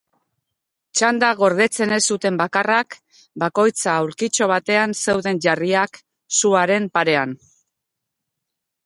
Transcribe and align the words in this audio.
Txanda 0.99 1.27
gordetzen 1.41 1.91
ez 1.97 1.99
zuten 2.15 2.39
bakarrak 2.39 2.97
bakoitza 3.43 3.97
aulkito 4.05 4.47
batean 4.53 4.97
zeuden 5.03 5.43
jarriak, 5.47 6.01
suaren 6.39 6.89
parean. 6.99 7.37